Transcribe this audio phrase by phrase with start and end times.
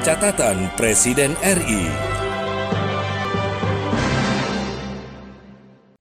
[0.00, 1.84] Catatan Presiden RI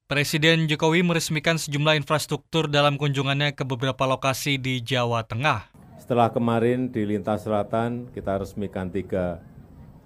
[0.07, 5.75] Presiden Jokowi meresmikan sejumlah infrastruktur dalam kunjungannya ke beberapa lokasi di Jawa Tengah.
[5.99, 9.43] Setelah kemarin di lintas selatan kita resmikan tiga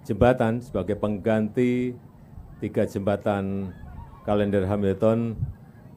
[0.02, 1.94] jembatan sebagai pengganti
[2.58, 3.70] tiga jembatan
[4.26, 5.38] kalender Hamilton.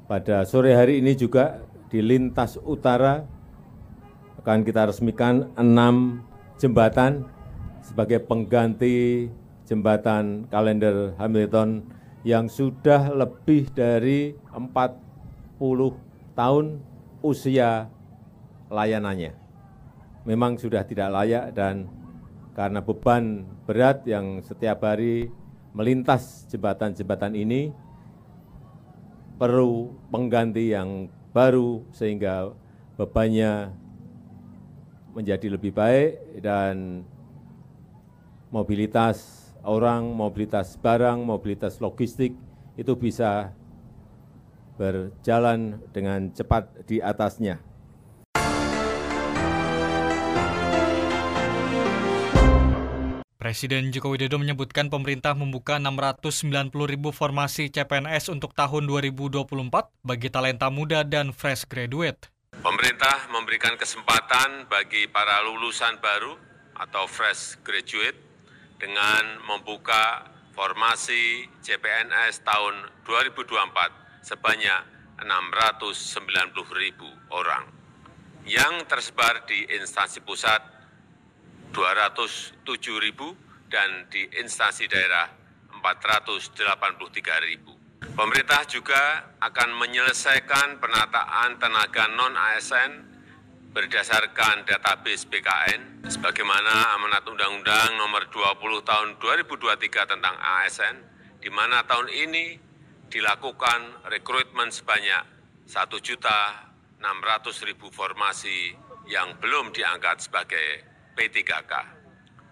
[0.06, 3.26] Pada sore hari ini juga di lintas utara
[4.46, 6.22] akan kita resmikan enam
[6.62, 7.34] jembatan
[7.88, 9.32] sebagai pengganti
[9.64, 11.88] jembatan kalender Hamilton
[12.28, 14.76] yang sudah lebih dari 40
[16.36, 16.66] tahun
[17.24, 17.88] usia
[18.68, 19.32] layanannya.
[20.28, 21.88] Memang sudah tidak layak dan
[22.52, 25.32] karena beban berat yang setiap hari
[25.72, 27.72] melintas jembatan-jembatan ini
[29.40, 32.52] perlu pengganti yang baru sehingga
[32.98, 33.72] bebannya
[35.14, 37.06] menjadi lebih baik dan
[38.52, 42.32] mobilitas orang, mobilitas barang, mobilitas logistik
[42.80, 43.52] itu bisa
[44.78, 47.60] berjalan dengan cepat di atasnya.
[53.38, 59.48] Presiden Joko Widodo menyebutkan pemerintah membuka 690 ribu formasi CPNS untuk tahun 2024
[60.04, 62.28] bagi talenta muda dan fresh graduate.
[62.60, 66.36] Pemerintah memberikan kesempatan bagi para lulusan baru
[66.76, 68.27] atau fresh graduate
[68.78, 74.82] dengan membuka formasi CPNS tahun 2024 sebanyak
[75.22, 77.66] 690 ribu orang
[78.48, 80.62] yang tersebar di instansi pusat
[81.74, 82.64] 207
[83.04, 83.36] ribu
[83.68, 85.28] dan di instansi daerah
[85.84, 87.76] 483 ribu.
[88.18, 92.92] Pemerintah juga akan menyelesaikan penataan tenaga non-ASN
[93.78, 100.98] berdasarkan database BKN sebagaimana amanat Undang-Undang nomor 20 tahun 2023 tentang ASN
[101.38, 102.58] di mana tahun ini
[103.06, 105.22] dilakukan rekrutmen sebanyak
[105.70, 106.58] 1 juta
[106.98, 108.74] 600 ribu formasi
[109.06, 110.82] yang belum diangkat sebagai
[111.14, 111.74] P3K.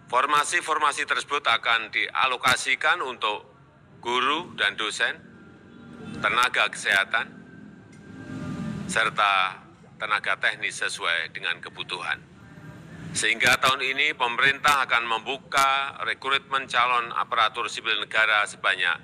[0.06, 3.50] Formasi-formasi tersebut akan dialokasikan untuk
[3.98, 5.18] guru dan dosen
[6.22, 7.34] tenaga kesehatan,
[8.86, 9.65] serta
[9.96, 12.20] tenaga teknis sesuai dengan kebutuhan.
[13.16, 19.00] Sehingga tahun ini pemerintah akan membuka rekrutmen calon aparatur sipil negara sebanyak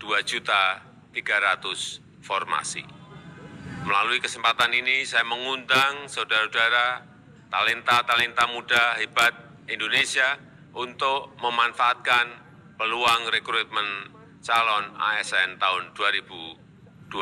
[0.00, 0.80] 2 juta
[1.12, 2.80] 300 formasi.
[3.84, 7.04] Melalui kesempatan ini saya mengundang saudara-saudara
[7.52, 9.36] talenta-talenta muda hebat
[9.68, 10.40] Indonesia
[10.72, 12.26] untuk memanfaatkan
[12.80, 14.08] peluang rekrutmen
[14.40, 17.12] calon ASN tahun 2024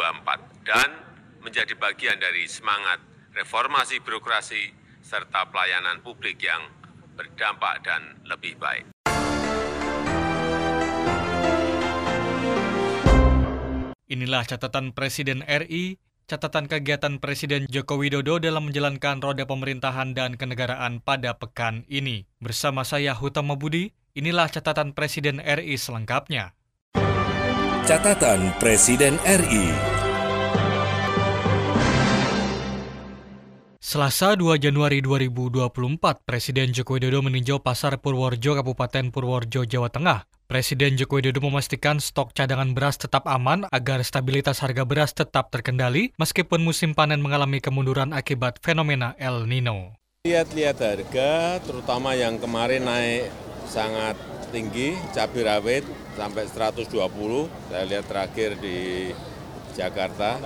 [0.70, 1.01] dan
[1.42, 3.02] menjadi bagian dari semangat
[3.34, 4.70] reformasi birokrasi
[5.02, 6.62] serta pelayanan publik yang
[7.18, 8.86] berdampak dan lebih baik.
[14.12, 15.96] Inilah catatan Presiden RI,
[16.28, 22.28] catatan kegiatan Presiden Joko Widodo dalam menjalankan roda pemerintahan dan kenegaraan pada pekan ini.
[22.36, 26.52] Bersama saya Hutama Budi, inilah catatan Presiden RI selengkapnya.
[27.88, 29.91] Catatan Presiden RI
[33.82, 40.22] Selasa 2 Januari 2024, Presiden Joko Widodo meninjau Pasar Purworejo, Kabupaten Purworejo, Jawa Tengah.
[40.46, 46.14] Presiden Joko Widodo memastikan stok cadangan beras tetap aman agar stabilitas harga beras tetap terkendali
[46.14, 49.98] meskipun musim panen mengalami kemunduran akibat fenomena El Nino.
[50.30, 53.34] Lihat-lihat harga, terutama yang kemarin naik
[53.66, 54.14] sangat
[54.54, 55.82] tinggi, cabai rawit
[56.14, 56.86] sampai 120,
[57.66, 59.10] saya lihat terakhir di
[59.72, 60.38] Jakarta.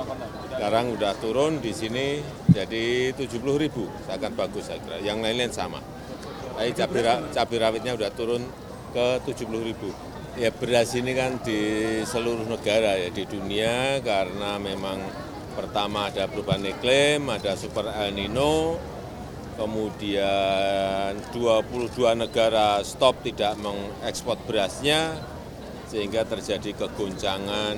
[0.55, 5.03] Sekarang sudah turun di sini jadi 70 ribu, sangat bagus saya kira.
[5.03, 5.81] Yang lain-lain sama.
[6.57, 7.03] Tapi cabai,
[7.35, 8.43] cabai rawitnya sudah turun
[8.97, 9.93] ke 70 ribu.
[10.37, 11.61] Ya beras ini kan di
[12.05, 15.01] seluruh negara ya di dunia karena memang
[15.57, 18.77] pertama ada perubahan iklim, ada super El Nino,
[19.57, 25.17] kemudian 22 negara stop tidak mengekspor berasnya,
[25.89, 27.77] sehingga terjadi kegoncangan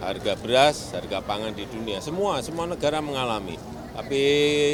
[0.00, 2.00] harga beras, harga pangan di dunia.
[2.04, 3.56] Semua, semua negara mengalami.
[3.96, 4.20] Tapi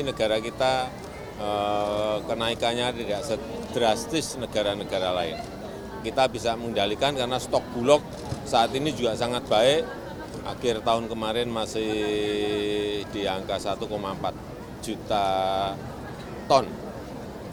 [0.03, 0.91] negara kita
[1.39, 5.39] eh, kenaikannya tidak sedrastis negara-negara lain.
[6.03, 8.03] Kita bisa mengendalikan karena stok bulog
[8.43, 9.83] saat ini juga sangat baik.
[10.43, 11.93] Akhir tahun kemarin masih
[13.15, 13.87] di angka 1,4
[14.83, 15.27] juta
[16.51, 16.67] ton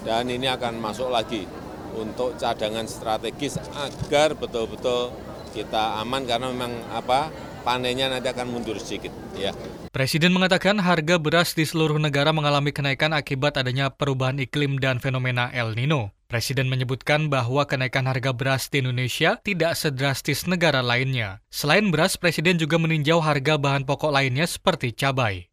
[0.01, 1.45] dan ini akan masuk lagi
[1.93, 5.13] untuk cadangan strategis agar betul-betul
[5.51, 7.33] kita aman karena memang apa
[7.69, 9.53] panennya nanti akan mundur sedikit ya.
[9.93, 15.53] Presiden mengatakan harga beras di seluruh negara mengalami kenaikan akibat adanya perubahan iklim dan fenomena
[15.53, 16.17] El Nino.
[16.29, 21.41] Presiden menyebutkan bahwa kenaikan harga beras di Indonesia tidak sedrastis negara lainnya.
[21.49, 25.48] Selain beras, Presiden juga meninjau harga bahan pokok lainnya seperti cabai.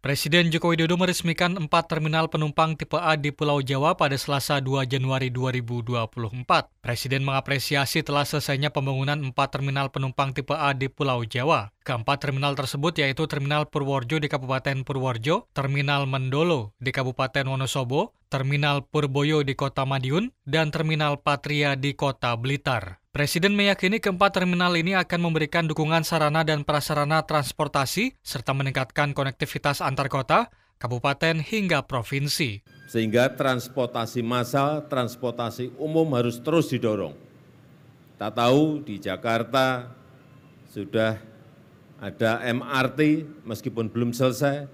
[0.00, 4.88] Presiden Joko Widodo meresmikan empat terminal penumpang tipe A di Pulau Jawa pada Selasa 2
[4.88, 6.16] Januari 2024.
[6.80, 11.68] Presiden mengapresiasi telah selesainya pembangunan empat terminal penumpang tipe A di Pulau Jawa.
[11.84, 18.88] Keempat terminal tersebut yaitu Terminal Purworejo di Kabupaten Purworejo, Terminal Mendolo di Kabupaten Wonosobo, Terminal
[18.88, 22.99] Purboyo di Kota Madiun, dan Terminal Patria di Kota Blitar.
[23.10, 29.82] Presiden meyakini keempat terminal ini akan memberikan dukungan sarana dan prasarana transportasi serta meningkatkan konektivitas
[29.82, 30.46] antar kota,
[30.78, 32.62] kabupaten hingga provinsi.
[32.86, 37.18] Sehingga transportasi massal, transportasi umum harus terus didorong.
[38.14, 39.90] Kita tahu di Jakarta
[40.70, 41.18] sudah
[41.98, 44.70] ada MRT meskipun belum selesai,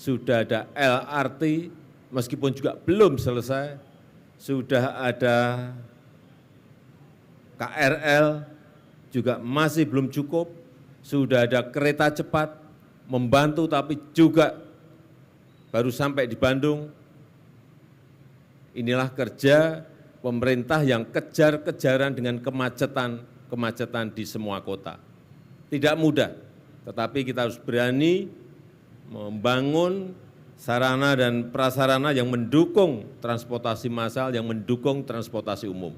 [0.00, 1.68] sudah ada LRT
[2.08, 3.76] meskipun juga belum selesai,
[4.40, 5.68] sudah ada
[7.54, 8.42] KRL
[9.14, 10.50] juga masih belum cukup,
[11.04, 12.58] sudah ada kereta cepat
[13.06, 14.58] membantu tapi juga
[15.70, 16.90] baru sampai di Bandung.
[18.74, 19.86] Inilah kerja
[20.18, 24.98] pemerintah yang kejar-kejaran dengan kemacetan-kemacetan di semua kota.
[25.70, 26.34] Tidak mudah,
[26.82, 28.26] tetapi kita harus berani
[29.06, 30.10] membangun
[30.58, 35.94] sarana dan prasarana yang mendukung transportasi massal, yang mendukung transportasi umum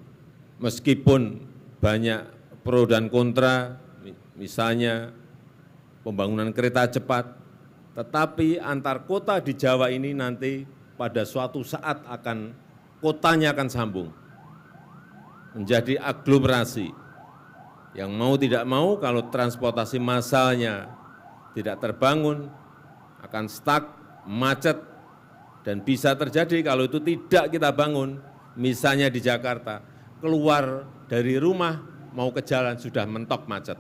[0.61, 1.43] meskipun
[1.81, 2.21] banyak
[2.65, 3.79] pro dan kontra,
[4.35, 5.13] misalnya
[6.03, 7.37] pembangunan kereta cepat,
[7.97, 12.53] tetapi antar kota di Jawa ini nanti pada suatu saat akan
[13.01, 14.09] kotanya akan sambung
[15.57, 16.93] menjadi aglomerasi.
[17.97, 20.93] Yang mau tidak mau kalau transportasi massalnya
[21.57, 22.53] tidak terbangun
[23.25, 23.97] akan stuck,
[24.29, 24.77] macet,
[25.65, 28.21] dan bisa terjadi kalau itu tidak kita bangun,
[28.55, 29.81] misalnya di Jakarta,
[30.27, 31.79] keluar dari rumah
[32.11, 33.79] mau ke jalan sudah mentok macet.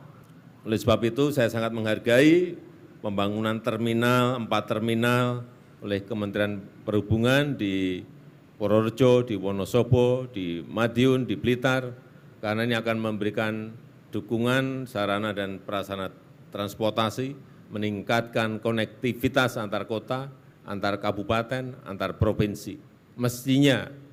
[0.63, 2.55] Oleh sebab itu saya sangat menghargai
[3.03, 5.43] pembangunan terminal, empat terminal
[5.83, 8.07] oleh Kementerian Perhubungan di
[8.55, 11.91] Purworejo, di Wonosobo, di Madiun, di Blitar,
[12.39, 13.75] karena ini akan memberikan
[14.15, 16.15] dukungan sarana dan prasarana
[16.55, 17.35] transportasi,
[17.75, 20.31] meningkatkan konektivitas antar kota,
[20.63, 22.79] antar kabupaten, antar provinsi.
[23.19, 24.06] Mestinya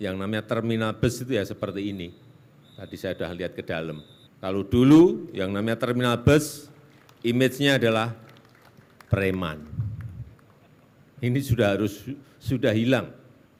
[0.00, 2.08] yang namanya terminal bus itu ya seperti ini.
[2.74, 4.00] Tadi saya sudah lihat ke dalam.
[4.40, 6.72] Kalau dulu yang namanya terminal bus,
[7.20, 8.16] image-nya adalah
[9.12, 9.60] preman.
[11.20, 12.00] Ini sudah harus
[12.40, 13.12] sudah hilang.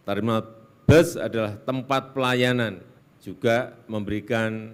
[0.08, 0.48] Terminal
[0.88, 2.80] bus adalah tempat pelayanan,
[3.20, 4.72] juga memberikan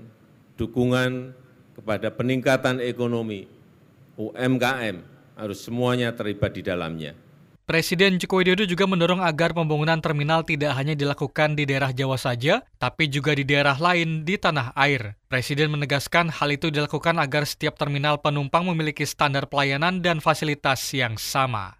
[0.54, 1.34] dukungan
[1.74, 3.50] kepada peningkatan ekonomi,
[4.14, 5.02] UMKM,
[5.34, 7.25] harus semuanya terlibat di dalamnya.
[7.66, 12.62] Presiden Joko Widodo juga mendorong agar pembangunan terminal tidak hanya dilakukan di daerah Jawa saja,
[12.78, 15.18] tapi juga di daerah lain di tanah air.
[15.26, 21.18] Presiden menegaskan hal itu dilakukan agar setiap terminal penumpang memiliki standar pelayanan dan fasilitas yang
[21.18, 21.74] sama.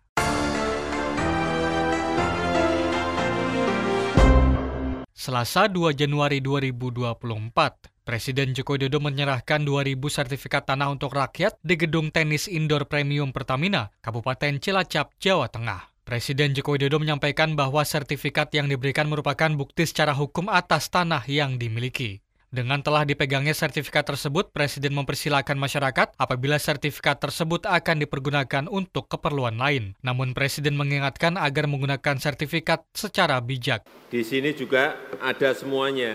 [5.15, 12.15] Selasa 2 Januari 2024, Presiden Joko Widodo menyerahkan 2.000 sertifikat tanah untuk rakyat di Gedung
[12.15, 15.91] Tenis Indoor Premium Pertamina, Kabupaten Cilacap, Jawa Tengah.
[16.07, 21.59] Presiden Joko Widodo menyampaikan bahwa sertifikat yang diberikan merupakan bukti secara hukum atas tanah yang
[21.59, 22.23] dimiliki.
[22.47, 29.59] Dengan telah dipegangnya sertifikat tersebut, Presiden mempersilahkan masyarakat apabila sertifikat tersebut akan dipergunakan untuk keperluan
[29.59, 29.99] lain.
[30.07, 33.83] Namun Presiden mengingatkan agar menggunakan sertifikat secara bijak.
[34.15, 36.15] Di sini juga ada semuanya,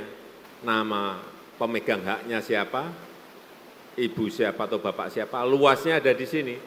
[0.64, 2.90] nama pemegang haknya siapa,
[3.94, 6.58] ibu siapa atau bapak siapa, luasnya ada di sini.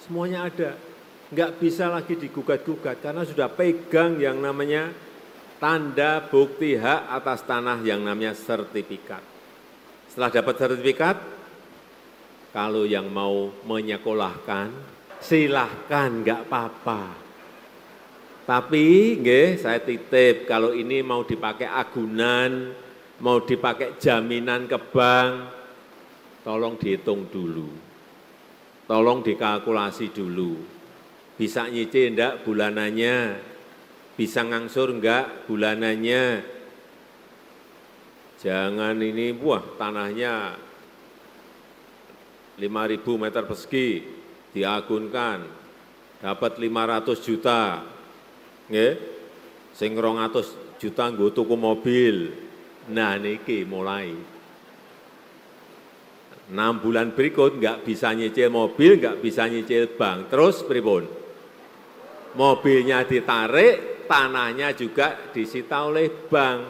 [0.00, 0.80] Semuanya ada.
[1.28, 4.90] Enggak bisa lagi digugat-gugat karena sudah pegang yang namanya
[5.60, 9.22] tanda bukti hak atas tanah yang namanya sertifikat.
[10.08, 11.16] Setelah dapat sertifikat,
[12.50, 14.72] kalau yang mau menyekolahkan,
[15.22, 17.29] silahkan, enggak apa-apa.
[18.50, 22.74] Tapi nggih saya titip kalau ini mau dipakai agunan,
[23.22, 25.34] mau dipakai jaminan ke bank,
[26.42, 27.70] tolong dihitung dulu.
[28.90, 30.58] Tolong dikalkulasi dulu.
[31.38, 33.38] Bisa nyicil enggak bulanannya?
[34.18, 36.42] Bisa ngangsur enggak bulanannya?
[38.42, 40.58] Jangan ini, wah tanahnya
[42.58, 42.66] 5.000
[43.14, 44.02] meter persegi
[44.50, 45.38] diagunkan,
[46.18, 47.62] dapat 500 juta,
[48.70, 48.92] nggih
[49.74, 52.30] sing 200 juta nggo tuku mobil
[52.88, 54.14] nah niki mulai
[56.50, 60.34] enam bulan berikut nggak bisa nyicil mobil, nggak bisa nyicil bank.
[60.34, 61.06] Terus pripun?
[62.34, 66.60] Mobilnya ditarik, tanahnya juga disita oleh bank.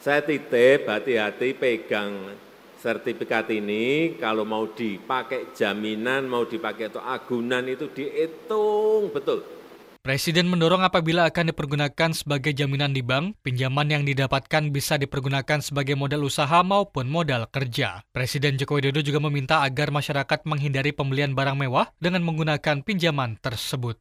[0.00, 2.38] Saya titip, hati-hati pegang
[2.80, 9.59] sertifikat ini, kalau mau dipakai jaminan, mau dipakai atau agunan itu dihitung betul
[10.00, 15.92] Presiden mendorong apabila akan dipergunakan sebagai jaminan di bank, pinjaman yang didapatkan bisa dipergunakan sebagai
[15.92, 18.00] modal usaha maupun modal kerja.
[18.08, 24.00] Presiden Joko Widodo juga meminta agar masyarakat menghindari pembelian barang mewah dengan menggunakan pinjaman tersebut.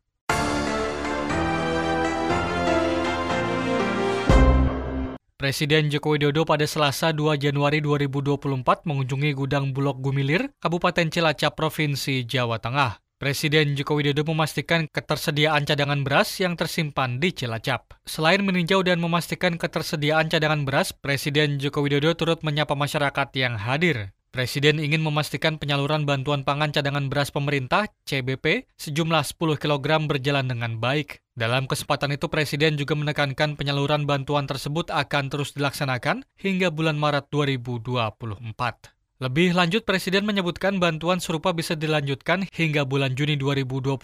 [5.35, 12.23] Presiden Joko Widodo pada Selasa 2 Januari 2024 mengunjungi gudang Bulog Gumilir, Kabupaten Cilacap, Provinsi
[12.23, 13.03] Jawa Tengah.
[13.19, 17.99] Presiden Joko Widodo memastikan ketersediaan cadangan beras yang tersimpan di Cilacap.
[18.07, 24.15] Selain meninjau dan memastikan ketersediaan cadangan beras, Presiden Joko Widodo turut menyapa masyarakat yang hadir.
[24.31, 29.35] Presiden ingin memastikan penyaluran bantuan pangan cadangan beras pemerintah CBP sejumlah 10
[29.67, 31.19] kg berjalan dengan baik.
[31.35, 37.27] Dalam kesempatan itu Presiden juga menekankan penyaluran bantuan tersebut akan terus dilaksanakan hingga bulan Maret
[37.35, 38.95] 2024.
[39.19, 43.99] Lebih lanjut, Presiden menyebutkan bantuan serupa bisa dilanjutkan hingga bulan Juni 2024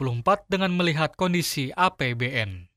[0.51, 2.75] dengan melihat kondisi APBN.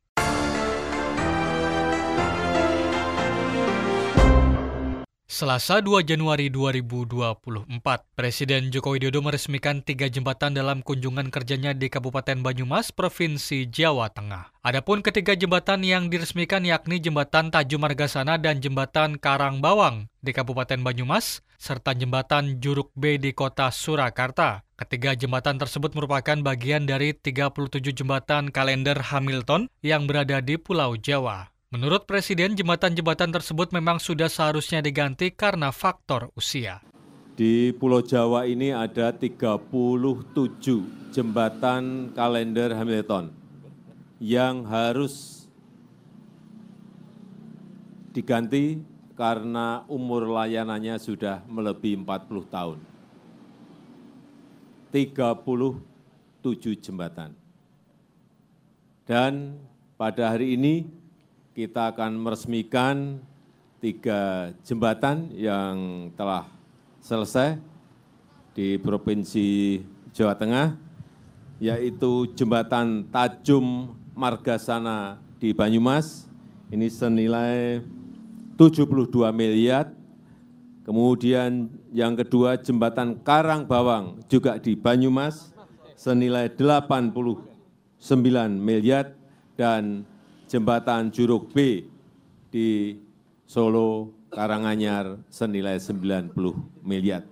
[5.29, 7.69] Selasa 2 Januari 2024,
[8.17, 14.49] Presiden Joko Widodo meresmikan tiga jembatan dalam kunjungan kerjanya di Kabupaten Banyumas, Provinsi Jawa Tengah.
[14.65, 20.81] Adapun ketiga jembatan yang diresmikan yakni Jembatan Tajum Margasana dan Jembatan Karang Bawang di Kabupaten
[20.81, 24.65] Banyumas, serta jembatan Juruk B di kota Surakarta.
[24.81, 31.53] Ketiga jembatan tersebut merupakan bagian dari 37 jembatan kalender Hamilton yang berada di Pulau Jawa.
[31.69, 36.81] Menurut Presiden, jembatan-jembatan tersebut memang sudah seharusnya diganti karena faktor usia.
[37.37, 39.69] Di Pulau Jawa ini ada 37
[41.13, 43.37] jembatan kalender Hamilton
[44.17, 45.45] yang harus
[48.17, 48.81] diganti
[49.13, 52.81] karena umur layanannya sudah melebihi 40 tahun.
[54.89, 55.85] 37
[56.81, 57.37] jembatan.
[59.05, 59.61] Dan
[60.01, 60.89] pada hari ini
[61.59, 63.19] kita akan meresmikan
[63.83, 66.47] tiga jembatan yang telah
[67.03, 67.59] selesai
[68.55, 69.83] di Provinsi
[70.15, 70.79] Jawa Tengah,
[71.59, 76.31] yaitu jembatan Tajum Margasana di Banyumas,
[76.71, 77.83] ini senilai
[78.55, 79.91] 72 miliar.
[80.87, 85.51] Kemudian yang kedua jembatan Karang Bawang juga di Banyumas
[85.99, 87.43] senilai 89
[88.63, 89.11] miliar
[89.59, 90.07] dan
[90.49, 91.85] jembatan Juruk B
[92.49, 92.97] di
[93.45, 96.35] Solo Karanganyar senilai 90
[96.83, 97.25] miliar.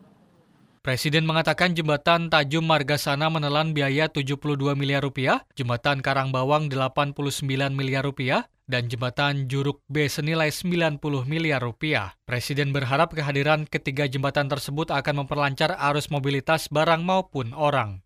[0.87, 4.39] Presiden mengatakan jembatan Tajum Margasana menelan biaya 72
[4.79, 12.15] miliar rupiah, jembatan Karangbawang 89 miliar rupiah, dan jembatan Juruk B senilai 90 miliar rupiah.
[12.23, 18.06] Presiden berharap kehadiran ketiga jembatan tersebut akan memperlancar arus mobilitas barang maupun orang.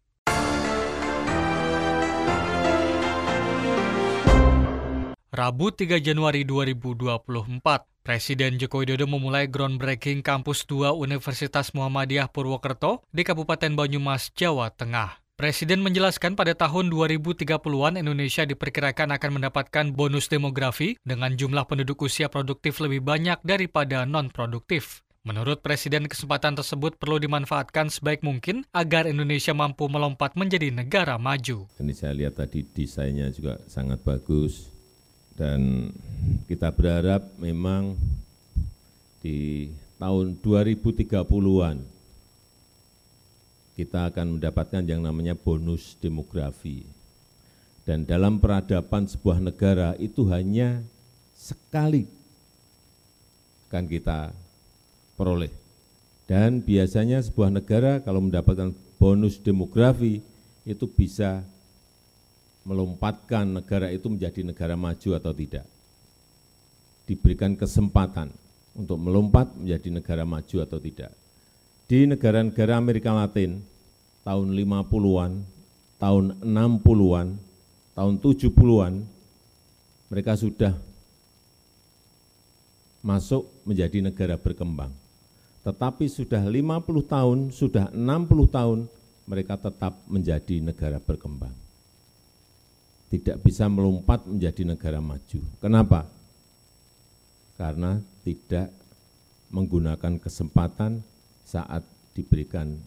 [5.30, 7.62] Rabu 3 Januari 2024,
[8.02, 15.22] Presiden Joko Widodo memulai groundbreaking Kampus 2 Universitas Muhammadiyah Purwokerto di Kabupaten Banyumas, Jawa Tengah.
[15.38, 22.26] Presiden menjelaskan pada tahun 2030-an Indonesia diperkirakan akan mendapatkan bonus demografi dengan jumlah penduduk usia
[22.26, 25.06] produktif lebih banyak daripada non-produktif.
[25.22, 31.70] Menurut Presiden, kesempatan tersebut perlu dimanfaatkan sebaik mungkin agar Indonesia mampu melompat menjadi negara maju.
[31.78, 34.79] Ini saya lihat tadi desainnya juga sangat bagus,
[35.40, 35.88] dan
[36.44, 37.96] kita berharap memang
[39.24, 41.80] di tahun 2030-an
[43.72, 46.84] kita akan mendapatkan yang namanya bonus demografi.
[47.88, 50.84] Dan dalam peradaban sebuah negara itu hanya
[51.32, 52.04] sekali
[53.72, 54.36] kan kita
[55.16, 55.48] peroleh.
[56.28, 60.20] Dan biasanya sebuah negara kalau mendapatkan bonus demografi
[60.68, 61.40] itu bisa
[62.64, 65.64] melompatkan negara itu menjadi negara maju atau tidak.
[67.08, 68.30] Diberikan kesempatan
[68.76, 71.10] untuk melompat menjadi negara maju atau tidak.
[71.90, 73.58] Di negara-negara Amerika Latin,
[74.22, 75.32] tahun 50-an,
[75.98, 77.28] tahun 60-an,
[77.98, 78.94] tahun 70-an,
[80.06, 80.78] mereka sudah
[83.02, 84.94] masuk menjadi negara berkembang.
[85.66, 88.78] Tetapi sudah 50 tahun, sudah 60 tahun,
[89.26, 91.59] mereka tetap menjadi negara berkembang
[93.10, 95.42] tidak bisa melompat menjadi negara maju.
[95.58, 96.06] Kenapa?
[97.58, 98.70] Karena tidak
[99.50, 101.02] menggunakan kesempatan
[101.42, 101.82] saat
[102.14, 102.78] diberikan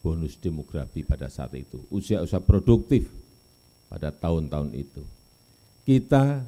[0.00, 3.12] bonus demografi pada saat itu, usia-usia produktif
[3.92, 5.04] pada tahun-tahun itu.
[5.84, 6.40] Kita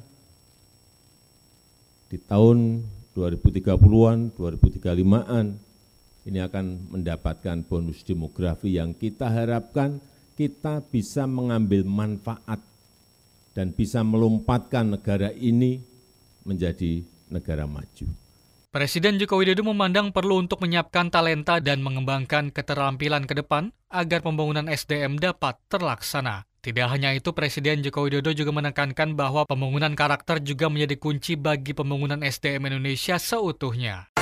[2.09, 2.81] di tahun
[3.13, 5.45] 2030-an, 2035-an
[6.25, 6.65] ini akan
[6.97, 10.01] mendapatkan bonus demografi yang kita harapkan
[10.33, 12.72] kita bisa mengambil manfaat
[13.53, 15.81] dan bisa melompatkan negara ini
[16.43, 18.09] menjadi negara maju.
[18.73, 24.65] Presiden Joko Widodo memandang perlu untuk menyiapkan talenta dan mengembangkan keterampilan ke depan agar pembangunan
[24.65, 26.49] SDM dapat terlaksana.
[26.63, 31.77] Tidak hanya itu, Presiden Joko Widodo juga menekankan bahwa pembangunan karakter juga menjadi kunci bagi
[31.77, 34.12] pembangunan SDM Indonesia seutuhnya.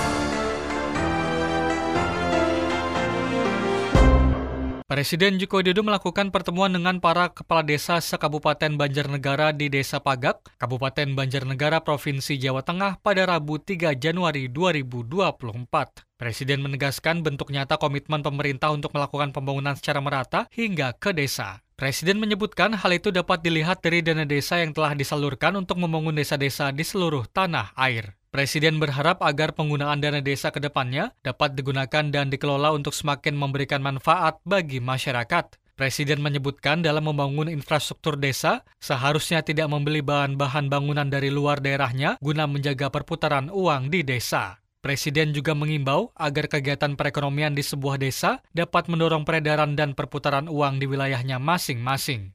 [4.92, 11.16] Presiden Joko Widodo melakukan pertemuan dengan para kepala desa sekabupaten Banjarnegara di Desa Pagak, Kabupaten
[11.16, 16.04] Banjarnegara, Provinsi Jawa Tengah pada Rabu 3 Januari 2024.
[16.20, 21.64] Presiden menegaskan bentuk nyata komitmen pemerintah untuk melakukan pembangunan secara merata hingga ke desa.
[21.80, 26.68] Presiden menyebutkan hal itu dapat dilihat dari dana desa yang telah disalurkan untuk membangun desa-desa
[26.76, 28.20] di seluruh tanah air.
[28.32, 33.84] Presiden berharap agar penggunaan dana desa ke depannya dapat digunakan dan dikelola untuk semakin memberikan
[33.84, 35.60] manfaat bagi masyarakat.
[35.76, 42.48] Presiden menyebutkan dalam membangun infrastruktur desa, seharusnya tidak membeli bahan-bahan bangunan dari luar daerahnya guna
[42.48, 44.64] menjaga perputaran uang di desa.
[44.80, 50.80] Presiden juga mengimbau agar kegiatan perekonomian di sebuah desa dapat mendorong peredaran dan perputaran uang
[50.80, 52.32] di wilayahnya masing-masing.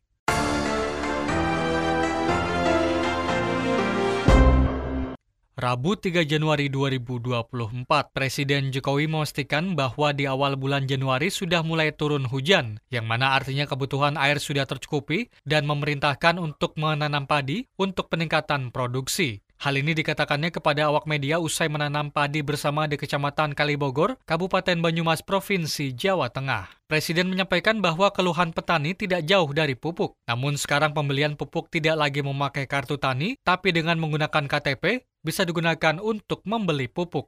[5.57, 12.29] Rabu 3 Januari 2024, Presiden Jokowi memastikan bahwa di awal bulan Januari sudah mulai turun
[12.29, 18.69] hujan, yang mana artinya kebutuhan air sudah tercukupi dan memerintahkan untuk menanam padi untuk peningkatan
[18.69, 19.46] produksi.
[19.57, 25.25] Hal ini dikatakannya kepada awak media usai menanam padi bersama di Kecamatan Kalibogor, Kabupaten Banyumas,
[25.25, 26.69] Provinsi Jawa Tengah.
[26.85, 30.13] Presiden menyampaikan bahwa keluhan petani tidak jauh dari pupuk.
[30.29, 36.04] Namun sekarang pembelian pupuk tidak lagi memakai kartu tani, tapi dengan menggunakan KTP, bisa digunakan
[36.04, 37.25] untuk membeli pupuk.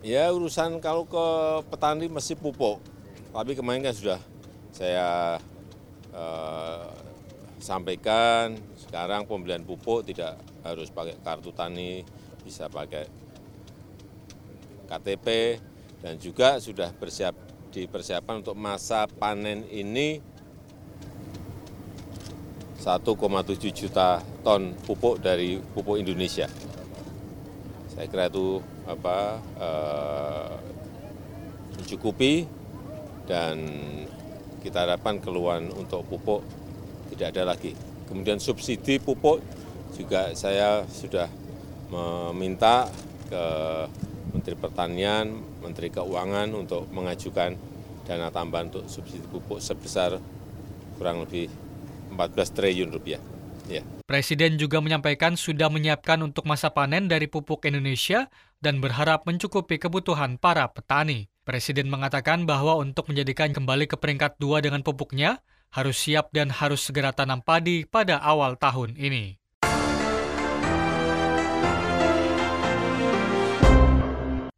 [0.00, 1.26] Ya urusan kalau ke
[1.68, 2.80] petani mesti pupuk,
[3.28, 4.18] tapi kemarin kan sudah
[4.72, 5.36] saya
[6.16, 7.07] eh,
[7.58, 12.02] sampaikan sekarang pembelian pupuk tidak harus pakai kartu tani,
[12.42, 13.04] bisa pakai
[14.88, 15.26] KTP
[16.00, 17.34] dan juga sudah bersiap
[17.68, 20.22] dipersiapkan untuk masa panen ini
[22.78, 23.12] 1,7
[23.74, 26.48] juta ton pupuk dari pupuk Indonesia.
[27.92, 30.54] Saya kira itu apa eh,
[31.76, 32.46] mencukupi
[33.28, 33.60] dan
[34.64, 36.40] kita harapkan keluhan untuk pupuk
[37.18, 37.74] tidak ada lagi.
[38.06, 39.42] Kemudian subsidi pupuk
[39.98, 41.26] juga saya sudah
[41.90, 42.86] meminta
[43.26, 43.44] ke
[44.30, 45.26] Menteri Pertanian,
[45.58, 47.58] Menteri Keuangan untuk mengajukan
[48.06, 50.16] dana tambahan untuk subsidi pupuk sebesar
[50.96, 51.50] kurang lebih
[52.14, 53.20] 14 triliun rupiah.
[53.68, 53.84] Ya.
[54.08, 58.32] Presiden juga menyampaikan sudah menyiapkan untuk masa panen dari pupuk Indonesia
[58.64, 61.28] dan berharap mencukupi kebutuhan para petani.
[61.44, 66.84] Presiden mengatakan bahwa untuk menjadikan kembali ke peringkat dua dengan pupuknya, harus siap dan harus
[66.84, 69.38] segera tanam padi pada awal tahun ini.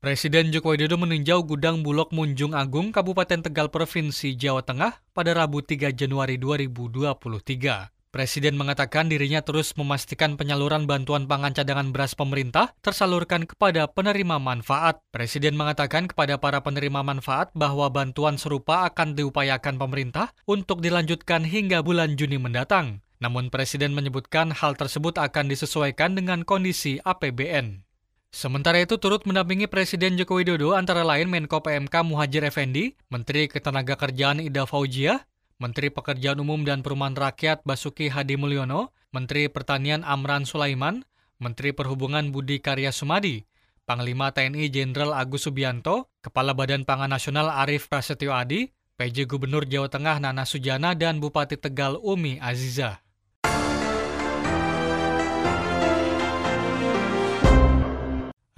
[0.00, 5.60] Presiden Joko Widodo meninjau gudang Bulog Munjung Agung, Kabupaten Tegal, Provinsi Jawa Tengah pada Rabu
[5.60, 7.99] 3 Januari 2023.
[8.10, 14.98] Presiden mengatakan dirinya terus memastikan penyaluran bantuan pangan cadangan beras pemerintah tersalurkan kepada penerima manfaat.
[15.14, 21.86] Presiden mengatakan kepada para penerima manfaat bahwa bantuan serupa akan diupayakan pemerintah untuk dilanjutkan hingga
[21.86, 22.98] bulan Juni mendatang.
[23.22, 27.86] Namun Presiden menyebutkan hal tersebut akan disesuaikan dengan kondisi APBN.
[28.34, 34.42] Sementara itu turut mendampingi Presiden Joko Widodo antara lain Menko PMK Muhajir Effendi, Menteri Ketenagakerjaan
[34.42, 41.04] Ida Faujia, Menteri Pekerjaan Umum dan Perumahan Rakyat Basuki Hadi Mulyono, Menteri Pertanian Amran Sulaiman,
[41.36, 43.44] Menteri Perhubungan Budi Karya Sumadi,
[43.84, 49.92] Panglima TNI Jenderal Agus Subianto, Kepala Badan Pangan Nasional Arief Prasetyo Adi, PJ Gubernur Jawa
[49.92, 53.04] Tengah Nana Sujana, dan Bupati Tegal Umi Aziza.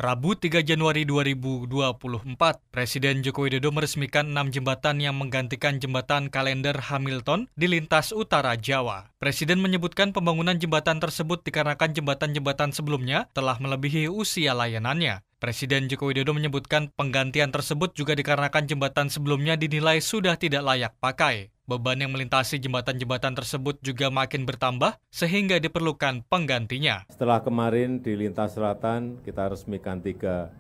[0.02, 2.26] Rabu 3 Januari 2024,
[2.74, 9.14] Presiden Joko Widodo meresmikan enam jembatan yang menggantikan jembatan kalender Hamilton di lintas utara Jawa.
[9.22, 15.22] Presiden menyebutkan pembangunan jembatan tersebut dikarenakan jembatan-jembatan sebelumnya telah melebihi usia layanannya.
[15.38, 21.54] Presiden Joko Widodo menyebutkan penggantian tersebut juga dikarenakan jembatan sebelumnya dinilai sudah tidak layak pakai.
[21.72, 27.08] Beban yang melintasi jembatan-jembatan tersebut juga makin bertambah sehingga diperlukan penggantinya.
[27.08, 30.52] Setelah kemarin di lintas selatan kita resmikan tiga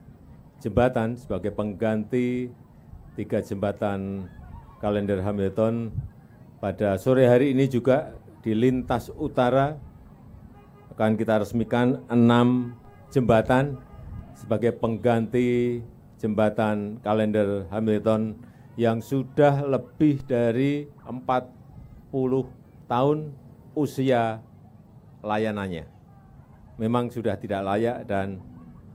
[0.64, 2.48] jembatan sebagai pengganti
[3.12, 4.24] tiga jembatan
[4.80, 5.92] kalender Hamilton
[6.64, 9.76] pada sore hari ini juga di lintas utara
[10.96, 12.72] akan kita resmikan enam
[13.12, 13.76] jembatan
[14.32, 15.84] sebagai pengganti
[16.16, 21.20] jembatan kalender Hamilton yang sudah lebih dari 40
[22.88, 23.18] tahun
[23.76, 24.40] usia
[25.20, 25.84] layanannya.
[26.80, 28.40] Memang sudah tidak layak dan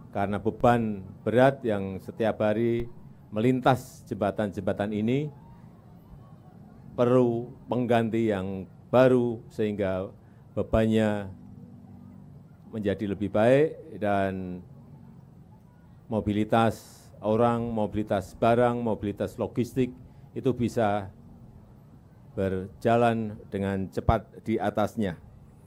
[0.09, 2.89] karena beban berat yang setiap hari
[3.29, 5.29] melintas jembatan-jembatan ini,
[6.97, 10.09] perlu pengganti yang baru sehingga
[10.57, 11.29] bebannya
[12.73, 14.63] menjadi lebih baik dan
[16.09, 19.93] mobilitas orang, mobilitas barang, mobilitas logistik
[20.37, 21.09] itu bisa
[22.37, 25.17] berjalan dengan cepat di atasnya.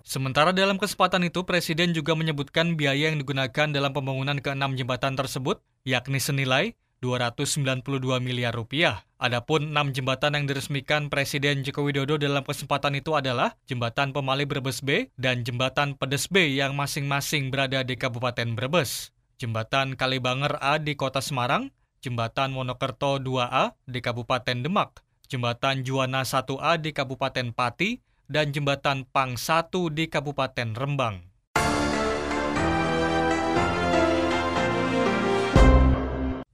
[0.01, 5.61] Sementara dalam kesempatan itu, Presiden juga menyebutkan biaya yang digunakan dalam pembangunan keenam jembatan tersebut,
[5.85, 9.05] yakni senilai 292 miliar rupiah.
[9.21, 14.81] Adapun enam jembatan yang diresmikan Presiden Joko Widodo dalam kesempatan itu adalah Jembatan Pemali Brebes
[14.81, 19.13] B dan Jembatan Pedes B yang masing-masing berada di Kabupaten Brebes.
[19.41, 21.73] Jembatan Kalibanger A di Kota Semarang,
[22.05, 25.01] Jembatan Monokerto 2A di Kabupaten Demak,
[25.33, 31.25] Jembatan Juwana 1A di Kabupaten Pati, dan Jembatan Pang 1 di Kabupaten Rembang.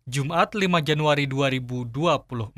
[0.07, 2.55] Jumat 5 Januari 2024,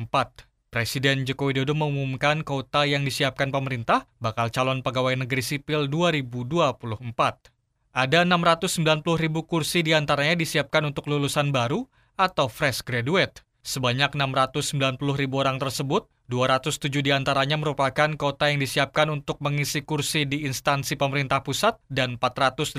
[0.68, 7.48] Presiden Joko Widodo mengumumkan kota yang disiapkan pemerintah bakal calon pegawai negeri sipil 2024.
[7.96, 11.88] Ada 690 ribu kursi di antaranya disiapkan untuk lulusan baru
[12.20, 13.40] atau fresh graduate.
[13.64, 20.28] Sebanyak 690 ribu orang tersebut, 207 di antaranya merupakan kota yang disiapkan untuk mengisi kursi
[20.28, 22.76] di instansi pemerintah pusat dan 483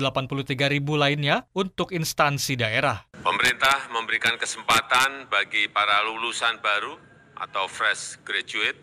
[0.70, 3.10] ribu lainnya untuk instansi daerah.
[3.22, 6.94] Pemerintah memberikan kesempatan bagi para lulusan baru
[7.38, 8.78] atau fresh graduate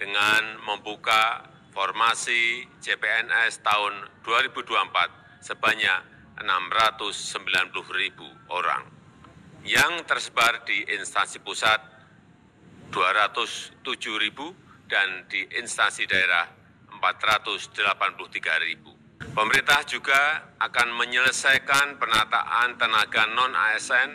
[0.00, 1.44] dengan membuka
[1.76, 6.00] formasi CPNS tahun 2024 sebanyak
[6.38, 8.84] 690 ribu orang
[9.66, 11.82] yang tersebar di instansi pusat
[12.94, 13.84] 207
[14.16, 14.54] ribu
[14.88, 16.48] dan di instansi daerah
[16.88, 18.96] 483 ribu.
[19.34, 24.10] Pemerintah juga akan menyelesaikan penataan tenaga non-ASN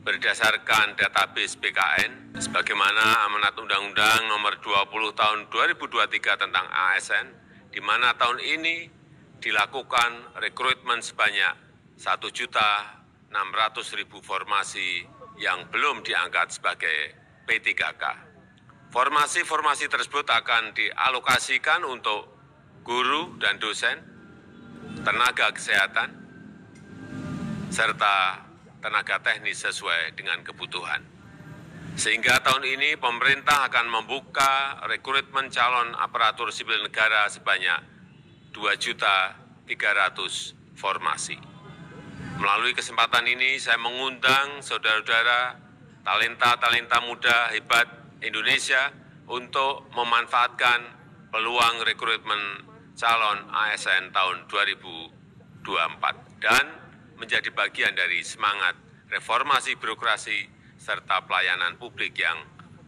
[0.00, 7.26] berdasarkan database BKN sebagaimana amanat Undang-Undang nomor 20 tahun 2023 tentang ASN
[7.68, 8.99] di mana tahun ini
[9.40, 11.56] dilakukan rekrutmen sebanyak
[11.96, 13.00] 1 juta
[13.32, 15.04] 600 ribu formasi
[15.40, 17.16] yang belum diangkat sebagai
[17.48, 18.04] P3K.
[18.92, 22.28] Formasi-formasi tersebut akan dialokasikan untuk
[22.84, 23.96] guru dan dosen,
[25.00, 26.10] tenaga kesehatan,
[27.72, 28.44] serta
[28.84, 31.00] tenaga teknis sesuai dengan kebutuhan.
[31.96, 37.89] Sehingga tahun ini pemerintah akan membuka rekrutmen calon aparatur sipil negara sebanyak
[38.50, 39.34] 2 juta
[39.66, 41.38] 300 formasi.
[42.40, 45.60] Melalui kesempatan ini saya mengundang saudara-saudara
[46.02, 47.86] talenta-talenta muda hebat
[48.24, 48.90] Indonesia
[49.30, 50.80] untuk memanfaatkan
[51.30, 52.66] peluang rekrutmen
[52.98, 56.64] calon ASN tahun 2024 dan
[57.20, 58.74] menjadi bagian dari semangat
[59.12, 60.48] reformasi birokrasi
[60.80, 62.40] serta pelayanan publik yang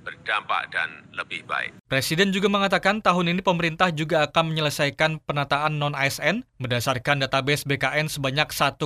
[0.02, 1.72] berdampak dan lebih baik.
[1.86, 8.50] Presiden juga mengatakan tahun ini pemerintah juga akan menyelesaikan penataan non-ASN berdasarkan database BKN sebanyak
[8.50, 8.82] 1,6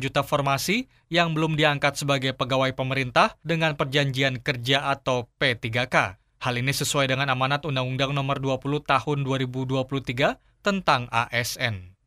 [0.00, 6.20] juta formasi yang belum diangkat sebagai pegawai pemerintah dengan perjanjian kerja atau P3K.
[6.40, 11.99] Hal ini sesuai dengan amanat Undang-Undang Nomor 20 Tahun 2023 tentang ASN.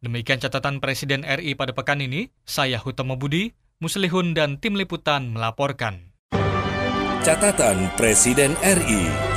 [0.00, 3.52] Demikian catatan Presiden RI pada pekan ini, saya Hutama Budi,
[3.84, 6.16] Muslihun dan tim liputan melaporkan.
[7.20, 9.29] Catatan Presiden RI